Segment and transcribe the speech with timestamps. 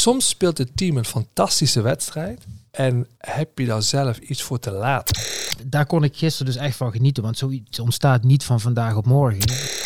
[0.00, 2.46] soms speelt het team een fantastische wedstrijd.
[2.70, 5.22] En heb je daar zelf iets voor te laten?
[5.66, 7.22] Daar kon ik gisteren dus echt van genieten.
[7.22, 9.40] Want zoiets ontstaat niet van vandaag op morgen.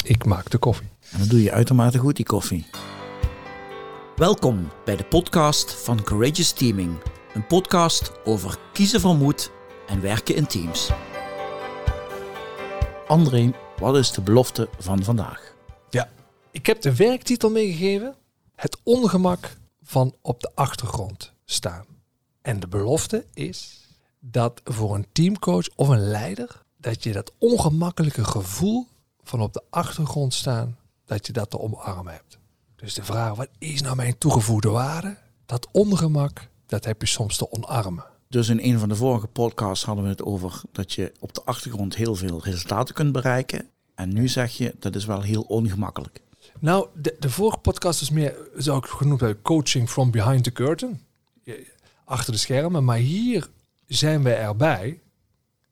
[0.04, 0.88] Ik maak de koffie.
[1.10, 2.66] En dat doe je uitermate goed, die koffie.
[4.16, 6.98] Welkom bij de podcast van Courageous Teaming.
[7.34, 9.50] Een podcast over kiezen van moed
[9.86, 10.90] en werken in teams.
[13.06, 15.54] André, wat is de belofte van vandaag?
[15.90, 16.08] Ja,
[16.50, 18.14] ik heb de werktitel meegegeven.
[18.54, 19.50] Het ongemak
[19.84, 21.84] van op de achtergrond staan.
[22.42, 23.88] En de belofte is
[24.20, 28.86] dat voor een teamcoach of een leider, dat je dat ongemakkelijke gevoel
[29.22, 32.38] van op de achtergrond staan, dat je dat te omarmen hebt.
[32.76, 35.16] Dus de vraag, wat is nou mijn toegevoegde waarde?
[35.46, 38.04] Dat ongemak, dat heb je soms te omarmen.
[38.28, 41.42] Dus in een van de vorige podcasts hadden we het over dat je op de
[41.44, 43.68] achtergrond heel veel resultaten kunt bereiken.
[43.94, 46.20] En nu zeg je, dat is wel heel ongemakkelijk.
[46.64, 50.52] Nou, de, de vorige podcast is meer, zou ik genoemd hebben, coaching from behind the
[50.52, 51.00] curtain.
[52.04, 52.84] Achter de schermen.
[52.84, 53.48] Maar hier
[53.86, 55.00] zijn we erbij.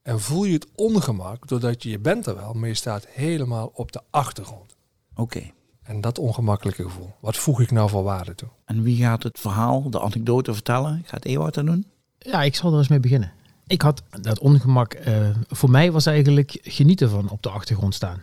[0.02, 3.70] En voel je het ongemak, doordat je, je bent er wel, maar je staat helemaal
[3.74, 4.76] op de achtergrond.
[5.14, 5.50] Oké.
[5.82, 7.14] En dat ongemakkelijke gevoel.
[7.20, 8.48] Wat voeg ik nou voor waarde toe?
[8.64, 11.02] En wie gaat het verhaal, de anekdote vertellen?
[11.04, 11.86] Gaat Ewout dat doen?
[12.18, 13.32] Ja, ik zal er eens mee beginnen.
[13.66, 18.22] Ik had dat ongemak, eh, voor mij was eigenlijk genieten van op de achtergrond staan.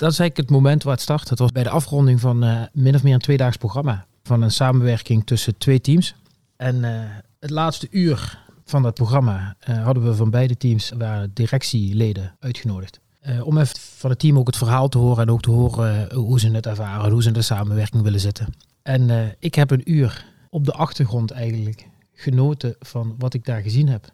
[0.00, 1.28] Dat is eigenlijk het moment waar het start.
[1.28, 4.06] Het was bij de afronding van eh, min of meer een tweedaags programma.
[4.22, 6.14] Van een samenwerking tussen twee teams.
[6.56, 7.00] En eh,
[7.40, 13.00] het laatste uur van dat programma eh, hadden we van beide teams waren directieleden uitgenodigd.
[13.42, 16.40] Om even van het team ook het verhaal te horen en ook te horen hoe
[16.40, 18.54] ze het ervaren, hoe ze in de samenwerking willen zitten.
[18.82, 23.88] En ik heb een uur op de achtergrond eigenlijk genoten van wat ik daar gezien
[23.88, 24.12] heb.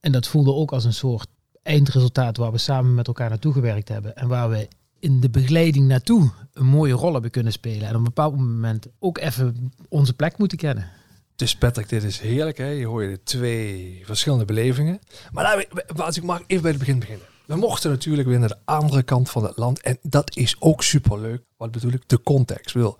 [0.00, 1.26] En dat voelde ook als een soort
[1.62, 4.16] eindresultaat waar we samen met elkaar naartoe gewerkt hebben.
[4.16, 4.68] En waar we
[5.04, 7.82] in de begeleiding naartoe een mooie rol hebben kunnen spelen.
[7.82, 10.90] En op een bepaald moment ook even onze plek moeten kennen.
[11.36, 12.58] Dus Patrick, dit is heerlijk.
[12.58, 12.66] Hè?
[12.66, 15.00] Je hoort twee verschillende belevingen.
[15.32, 17.26] Maar als ik mag even bij het begin beginnen.
[17.46, 19.80] We mochten natuurlijk weer naar de andere kant van het land.
[19.80, 21.42] En dat is ook superleuk.
[21.56, 22.02] Wat bedoel ik?
[22.06, 22.74] De context.
[22.74, 22.98] Wil.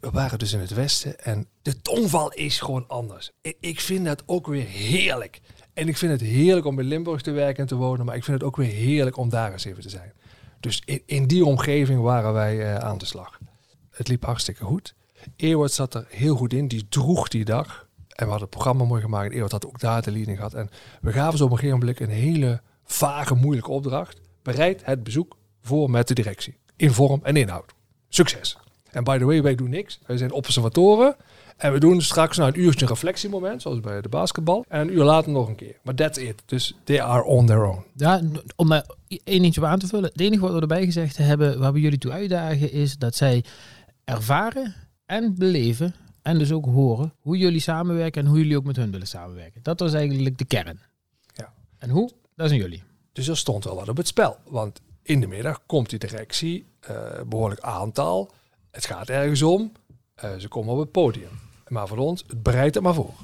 [0.00, 3.30] We waren dus in het westen en de tongval is gewoon anders.
[3.60, 5.40] Ik vind dat ook weer heerlijk.
[5.74, 8.06] En ik vind het heerlijk om in Limburg te werken en te wonen.
[8.06, 10.12] Maar ik vind het ook weer heerlijk om daar eens even te zijn.
[10.60, 13.38] Dus in, die omgeving waren wij eh, aan de slag.
[13.90, 14.94] Het liep hartstikke goed.
[15.36, 16.68] Ewart zat er heel goed in.
[16.68, 17.86] Die droeg die dag.
[18.08, 19.32] En we hadden het programma mooi gemaakt.
[19.32, 20.54] Ewart had ook daar de leading gehad.
[20.54, 24.20] En we gaven ze op een gegeven moment een hele vage, moeilijke opdracht.
[24.42, 26.56] Bereid het bezoek voor met de directie.
[26.76, 27.74] In vorm en inhoud.
[28.08, 28.56] Succes.
[28.96, 29.98] En by the way, wij doen niks.
[30.06, 31.16] Wij zijn observatoren.
[31.56, 34.64] En we doen straks nou een uurtje een reflectiemoment, zoals bij de basketbal.
[34.68, 35.76] En een uur later nog een keer.
[35.82, 36.42] Maar that's it.
[36.46, 37.84] Dus they are on their own.
[37.94, 38.22] Ja,
[38.56, 40.10] om daar één dingetje op aan te vullen.
[40.12, 43.44] Het enige wat we erbij gezegd hebben, waar we jullie toe uitdagen, is dat zij
[44.04, 44.74] ervaren
[45.06, 48.90] en beleven en dus ook horen hoe jullie samenwerken en hoe jullie ook met hun
[48.90, 49.62] willen samenwerken.
[49.62, 50.80] Dat was eigenlijk de kern.
[51.34, 51.52] Ja.
[51.78, 52.10] En hoe?
[52.36, 52.82] Dat zijn jullie.
[53.12, 54.36] Dus er stond wel wat op het spel.
[54.48, 58.30] Want in de middag komt die directie, eh, behoorlijk aantal.
[58.76, 59.72] Het gaat ergens om.
[60.14, 61.28] Eh, ze komen op het podium.
[61.68, 63.14] Maar voor ons, het bereidt het maar voor.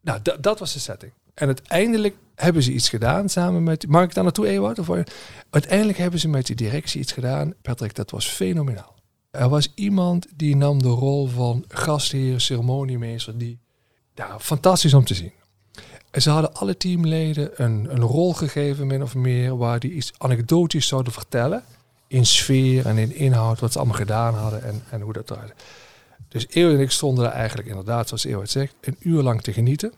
[0.00, 1.12] Nou, da- dat was de setting.
[1.34, 3.86] En uiteindelijk hebben ze iets gedaan samen met...
[3.88, 4.78] Mag ik daar naartoe, Ewout?
[4.78, 5.04] Of, je-
[5.50, 7.54] uiteindelijk hebben ze met die directie iets gedaan.
[7.62, 8.94] Patrick, dat was fenomenaal.
[9.30, 13.38] Er was iemand die nam de rol van gastheer, ceremoniemeester.
[13.38, 13.58] Die,
[14.14, 15.32] ja, fantastisch om te zien.
[16.10, 20.12] En ze hadden alle teamleden een, een rol gegeven, min of meer, waar die iets
[20.18, 21.64] anekdotisch zouden vertellen.
[22.10, 25.52] In sfeer en in inhoud, wat ze allemaal gedaan hadden en, en hoe dat eruit.
[26.28, 29.52] Dus Eeuw en ik stonden daar eigenlijk inderdaad, zoals Eeuw zegt, een uur lang te
[29.52, 29.92] genieten.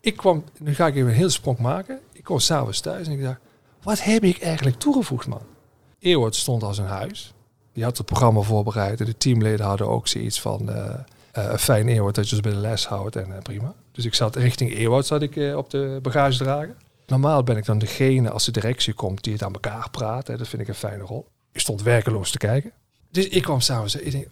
[0.00, 2.00] Ik kwam, nu ga ik even een heel sprong maken.
[2.12, 3.40] Ik kwam s'avonds thuis en ik dacht,
[3.82, 5.42] wat heb ik eigenlijk toegevoegd, man?
[5.98, 7.34] Eeuwert stond als een huis.
[7.72, 10.70] Die had het programma voorbereid en de teamleden hadden ook zoiets van...
[10.70, 10.94] eh
[11.32, 13.74] eh, een fijn Eeuwert dat je ons bij de les houdt en eh, prima.
[13.92, 16.76] Dus ik zat richting Eeuwert zat ik, eh, op de bagagedrager.
[17.06, 20.26] Normaal ben ik dan degene als de directie komt die het aan elkaar praat.
[20.26, 20.36] Hè.
[20.36, 21.26] Dat vind ik een fijne rol.
[21.52, 22.72] Stond werkeloos te kijken.
[23.10, 23.60] Dus ik kwam
[24.10, 24.28] denk,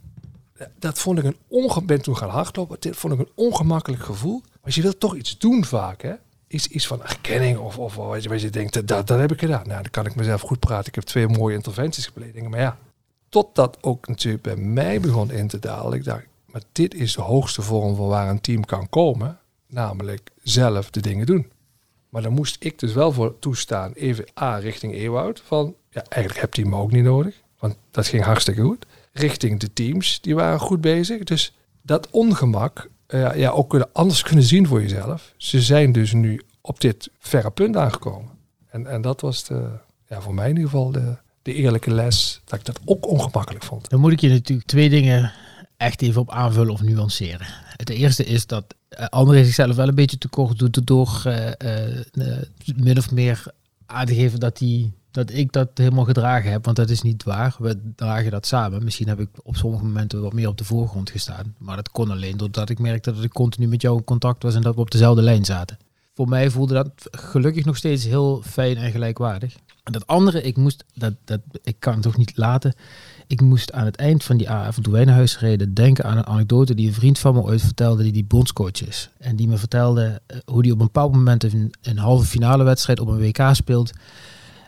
[0.78, 2.76] dat vond ik een onge ben toen gaan hardlopen.
[2.80, 4.42] Dit vond ik een ongemakkelijk gevoel.
[4.62, 6.14] Want je wilt toch iets doen vaak, hè?
[6.48, 9.38] Iets, iets van erkenning of, of wat, je, wat je denkt, dat, dat heb ik
[9.38, 9.66] gedaan.
[9.66, 10.86] Nou, dan kan ik mezelf goed praten.
[10.86, 12.48] Ik heb twee mooie interventies gepleegd.
[12.48, 12.78] Maar ja,
[13.28, 15.98] totdat ook natuurlijk bij mij begon in te dalen.
[15.98, 19.38] Ik dacht, maar dit is de hoogste vorm van waar een team kan komen.
[19.66, 21.50] Namelijk zelf de dingen doen.
[22.08, 25.42] Maar dan moest ik dus wel voor toestaan, even A, richting Ewoud.
[25.46, 27.34] Van, ja, eigenlijk heb je me ook niet nodig.
[27.58, 28.86] Want dat ging hartstikke goed.
[29.12, 31.22] Richting de teams, die waren goed bezig.
[31.24, 31.52] Dus
[31.82, 35.34] dat ongemak, eh, ja, ook kunnen, anders kunnen zien voor jezelf.
[35.36, 38.30] Ze zijn dus nu op dit verre punt aangekomen.
[38.66, 39.68] En, en dat was de,
[40.08, 43.64] ja, voor mij in ieder geval de, de eerlijke les, dat ik dat ook ongemakkelijk
[43.64, 43.90] vond.
[43.90, 45.32] Dan moet ik je natuurlijk twee dingen
[45.76, 47.46] echt even op aanvullen of nuanceren.
[47.76, 52.00] Het eerste is dat uh, André zichzelf wel een beetje tekort doet door uh,
[52.76, 53.44] min of meer
[53.86, 56.64] aan te geven dat, die, dat ik dat helemaal gedragen heb.
[56.64, 57.56] Want dat is niet waar.
[57.58, 58.84] We dragen dat samen.
[58.84, 61.54] Misschien heb ik op sommige momenten wat meer op de voorgrond gestaan.
[61.58, 64.54] Maar dat kon alleen doordat ik merkte dat ik continu met jou in contact was
[64.54, 65.78] en dat we op dezelfde lijn zaten.
[66.14, 69.56] Voor mij voelde dat gelukkig nog steeds heel fijn en gelijkwaardig.
[69.84, 72.74] En dat andere, ik moest, dat, dat, ik kan het toch niet laten.
[73.26, 76.16] Ik moest aan het eind van die avond, toen wij naar huis reden, denken aan
[76.16, 79.10] een anekdote die een vriend van me ooit vertelde, die die bondscoach is.
[79.18, 82.64] En die me vertelde uh, hoe die op een bepaald moment een, een halve finale
[82.64, 83.92] wedstrijd op een WK speelt.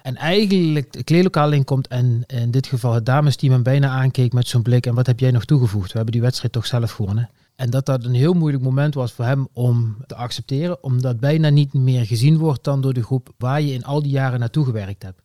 [0.02, 4.48] En eigenlijk de kleedlokaal inkomt en in dit geval het damesteam hem bijna aankeek met
[4.48, 4.86] zo'n blik.
[4.86, 5.88] En wat heb jij nog toegevoegd?
[5.90, 7.30] We hebben die wedstrijd toch zelf gewonnen.
[7.56, 11.48] En dat dat een heel moeilijk moment was voor hem om te accepteren, omdat bijna
[11.48, 14.64] niet meer gezien wordt dan door de groep waar je in al die jaren naartoe
[14.64, 15.22] gewerkt hebt.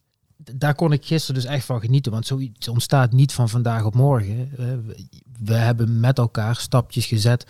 [0.55, 3.95] Daar kon ik gisteren dus echt van genieten, want zoiets ontstaat niet van vandaag op
[3.95, 4.49] morgen.
[5.39, 7.45] We hebben met elkaar stapjes gezet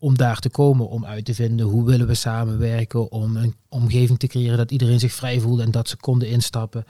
[0.00, 4.18] om daar te komen, om uit te vinden hoe willen we samenwerken, om een omgeving
[4.18, 6.84] te creëren dat iedereen zich vrij voelde en dat ze konden instappen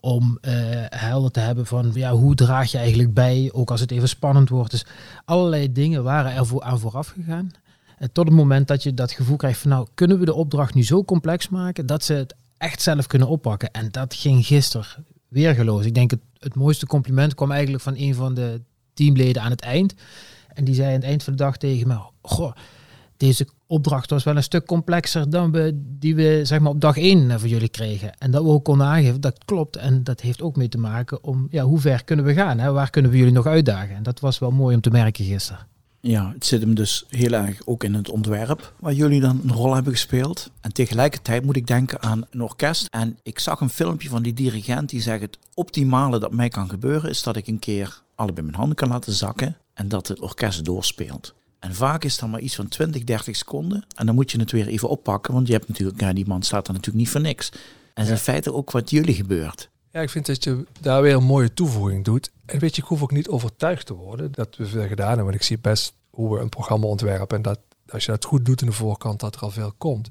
[0.00, 0.52] om uh,
[0.88, 4.48] helder te hebben van ja, hoe draag je eigenlijk bij, ook als het even spannend
[4.48, 4.70] wordt.
[4.70, 4.86] Dus
[5.24, 7.50] allerlei dingen waren er voor, aan vooraf gegaan.
[7.98, 10.74] En tot het moment dat je dat gevoel krijgt van nou, kunnen we de opdracht
[10.74, 13.70] nu zo complex maken dat ze het echt zelf kunnen oppakken.
[13.70, 14.86] En dat ging gisteren
[15.28, 15.84] weergeloos.
[15.84, 18.60] Ik denk het, het mooiste compliment kwam eigenlijk van een van de
[18.94, 19.94] teamleden aan het eind.
[20.58, 22.52] En die zei aan het eind van de dag tegen me, goh,
[23.16, 26.96] deze opdracht was wel een stuk complexer dan we, die we zeg maar, op dag
[26.96, 28.18] één eh, van jullie kregen.
[28.18, 29.76] En dat we ook konden aangeven, dat klopt.
[29.76, 32.58] En dat heeft ook mee te maken om ja, hoe ver kunnen we gaan?
[32.58, 32.72] Hè?
[32.72, 33.96] Waar kunnen we jullie nog uitdagen?
[33.96, 35.66] En dat was wel mooi om te merken gisteren.
[36.00, 39.52] Ja, het zit hem dus heel erg ook in het ontwerp waar jullie dan een
[39.52, 40.50] rol hebben gespeeld.
[40.60, 42.86] En tegelijkertijd moet ik denken aan een orkest.
[42.90, 46.68] En ik zag een filmpje van die dirigent die zegt het optimale dat mij kan
[46.68, 50.20] gebeuren is dat ik een keer allebei mijn handen kan laten zakken en dat het
[50.20, 51.34] orkest doorspeelt.
[51.58, 53.84] En vaak is dat maar iets van 20, 30 seconden.
[53.94, 55.34] En dan moet je het weer even oppakken.
[55.34, 57.52] Want je hebt natuurlijk, ja, die man staat er natuurlijk niet voor niks.
[57.94, 58.10] En ja.
[58.10, 59.70] in feite ook wat jullie gebeurt.
[59.92, 62.30] Ja, ik vind dat je daar weer een mooie toevoeging doet.
[62.46, 65.24] En weet je, ik hoef ook niet overtuigd te worden dat we veel gedaan hebben.
[65.24, 67.36] Want ik zie best hoe we een programma ontwerpen.
[67.36, 67.58] En dat
[67.88, 70.08] als je dat goed doet in de voorkant, dat er al veel komt.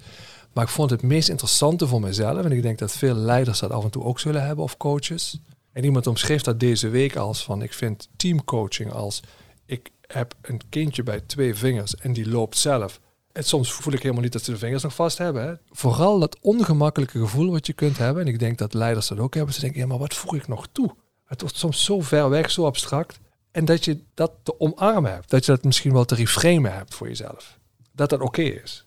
[0.54, 2.46] Maar ik vond het meest interessante voor mezelf.
[2.46, 5.40] En ik denk dat veel leiders dat af en toe ook zullen hebben of coaches.
[5.72, 9.22] En iemand omschreef dat deze week als van, ik vind teamcoaching als,
[9.68, 13.00] ik heb een kindje bij twee vingers en die loopt zelf.
[13.32, 15.48] En soms voel ik helemaal niet dat ze de vingers nog vast hebben.
[15.48, 15.54] Hè.
[15.70, 18.24] Vooral dat ongemakkelijke gevoel wat je kunt hebben.
[18.24, 19.54] En ik denk dat leiders dat ook hebben.
[19.54, 20.96] Ze denken, ja, maar wat voeg ik nog toe?
[21.26, 23.20] Het wordt soms zo ver weg, zo abstract.
[23.52, 25.30] En dat je dat te omarmen hebt.
[25.30, 27.60] Dat je dat misschien wel te reframen hebt voor jezelf.
[27.92, 28.86] Dat dat oké is.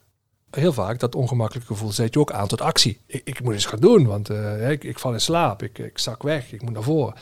[0.50, 3.00] Heel vaak, dat ongemakkelijke gevoel zet je ook aan tot actie.
[3.06, 5.62] Ik, ik moet eens gaan doen, want uh, ik, ik, val in slaap.
[5.62, 7.14] Ik, ik zak weg, ik moet naar voren.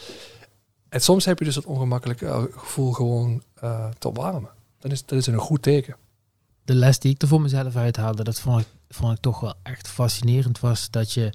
[0.88, 4.50] En soms heb je dus dat ongemakkelijke eh, gevoel gewoon uh, te opwarmen.
[4.78, 5.96] Dan is dat is een goed teken.
[6.64, 9.54] De les die ik er voor mezelf uithaalde, dat vond ik, vond ik toch wel
[9.62, 11.32] echt fascinerend, was dat je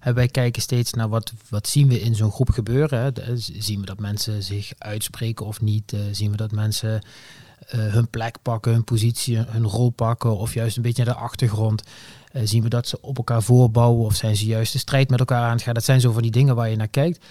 [0.00, 3.12] wij kijken steeds naar wat, wat zien we in zo'n groep gebeuren.
[3.38, 5.92] Zien we dat mensen zich uitspreken of niet?
[5.92, 7.02] Uh, zien we dat mensen
[7.66, 11.82] hun plek pakken, hun positie, hun rol pakken of juist een beetje naar de achtergrond?
[12.32, 15.42] Zien we dat ze op elkaar voorbouwen of zijn ze juist de strijd met elkaar
[15.42, 15.74] aan het gaan?
[15.74, 17.24] Dat zijn zo van die dingen waar je naar kijkt.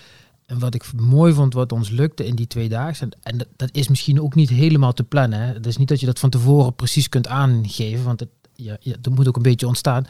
[0.49, 3.69] En wat ik mooi vond, wat ons lukte in die twee dagen, en dat, dat
[3.71, 5.39] is misschien ook niet helemaal te plannen.
[5.39, 9.15] Het is niet dat je dat van tevoren precies kunt aangeven, want het, ja, dat
[9.15, 10.05] moet ook een beetje ontstaan.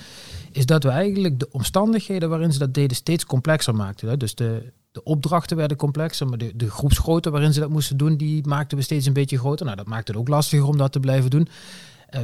[0.52, 4.10] Is dat we eigenlijk de omstandigheden waarin ze dat deden steeds complexer maakten.
[4.10, 4.18] Hè.
[4.18, 8.18] Dus de, de opdrachten werden complexer, maar de, de groepsgrootte waarin ze dat moesten doen,
[8.18, 9.66] die maakten we steeds een beetje groter.
[9.66, 11.48] Nou, dat maakte het ook lastiger om dat te blijven doen.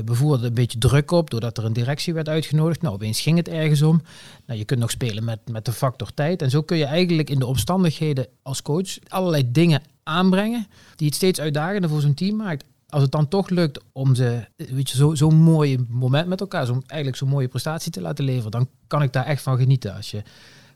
[0.05, 2.81] We voerden een beetje druk op doordat er een directie werd uitgenodigd.
[2.81, 4.01] Nou, opeens ging het ergens om.
[4.45, 6.41] Nou, je kunt nog spelen met, met de factor tijd.
[6.41, 11.15] En zo kun je eigenlijk in de omstandigheden als coach allerlei dingen aanbrengen die het
[11.15, 12.63] steeds uitdagender voor zo'n team maakt.
[12.89, 16.65] Als het dan toch lukt om ze, weet je, zo'n zo mooi moment met elkaar,
[16.65, 19.95] zo, eigenlijk zo'n mooie prestatie te laten leveren, dan kan ik daar echt van genieten.
[19.95, 20.23] Als je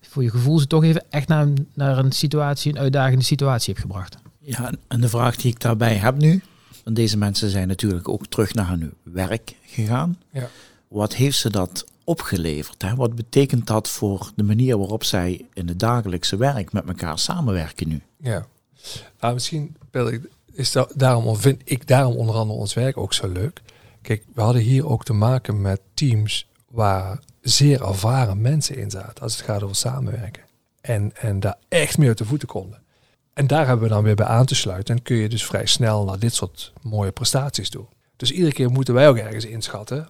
[0.02, 3.86] voor je gevoel ze toch even echt naar, naar een situatie, een uitdagende situatie hebt
[3.86, 4.18] gebracht.
[4.40, 6.42] Ja, en de vraag die ik daarbij heb nu,
[6.84, 10.20] want deze mensen zijn natuurlijk ook terug naar hun werk gegaan.
[10.32, 10.50] Ja.
[10.88, 12.82] Wat heeft ze dat opgeleverd?
[12.82, 12.96] Hè?
[12.96, 17.88] Wat betekent dat voor de manier waarop zij in het dagelijkse werk met elkaar samenwerken
[17.88, 18.02] nu?
[18.18, 18.46] Ja,
[19.20, 19.76] nou, misschien
[20.52, 23.62] is dat, daarom, vind ik daarom onder andere ons werk ook zo leuk.
[24.02, 29.24] Kijk, we hadden hier ook te maken met teams waar zeer ervaren mensen in zaten
[29.24, 30.44] als het gaat over samenwerken.
[30.82, 32.82] En, en daar echt mee uit de voeten konden.
[33.40, 34.96] En daar hebben we dan weer bij aan te sluiten.
[34.96, 37.86] En kun je dus vrij snel naar dit soort mooie prestaties toe.
[38.16, 40.10] Dus iedere keer moeten wij ook ergens inschatten,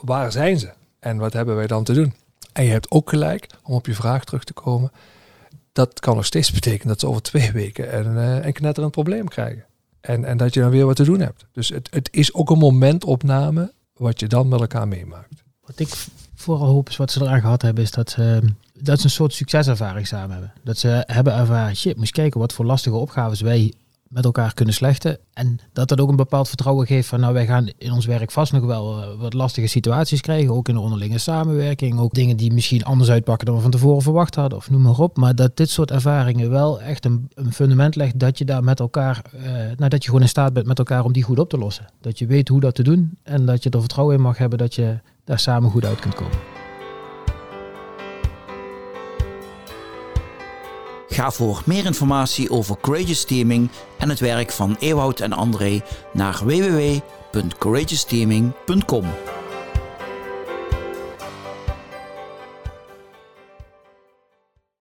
[0.00, 0.72] waar, zijn ze?
[0.98, 2.14] En wat hebben wij dan te doen?
[2.52, 4.92] En je hebt ook gelijk, om op je vraag terug te komen,
[5.72, 9.28] dat kan nog steeds betekenen dat ze over twee weken een, eh, een knetterend probleem
[9.28, 9.64] krijgen.
[10.00, 11.46] En, en dat je dan weer wat te doen hebt.
[11.52, 15.44] Dus het, het is ook een momentopname wat je dan met elkaar meemaakt.
[15.60, 16.06] Wat ik
[16.36, 18.42] vooral hoop is wat ze eraan gehad hebben, is dat ze,
[18.80, 20.52] dat ze een soort succeservaring samen hebben.
[20.64, 23.72] Dat ze hebben ervaren, shit, moest kijken wat voor lastige opgaves wij
[24.08, 25.18] met elkaar kunnen slechten.
[25.32, 28.30] En dat dat ook een bepaald vertrouwen geeft van nou wij gaan in ons werk
[28.30, 30.54] vast nog wel eh, wat lastige situaties krijgen.
[30.54, 31.98] Ook in de onderlinge samenwerking.
[31.98, 34.98] Ook dingen die misschien anders uitpakken dan we van tevoren verwacht hadden of noem maar
[34.98, 35.16] op.
[35.16, 38.80] Maar dat dit soort ervaringen wel echt een, een fundament legt dat je daar met
[38.80, 39.42] elkaar, uh,
[39.76, 41.86] nou, dat je gewoon in staat bent met elkaar om die goed op te lossen.
[42.00, 44.58] Dat je weet hoe dat te doen en dat je er vertrouwen in mag hebben
[44.58, 46.38] dat je daar samen goed uit kunt komen.
[51.08, 56.40] Ga voor meer informatie over Courageous Teaming en het werk van Ewout en André naar
[56.44, 59.04] www.courageousteaming.com.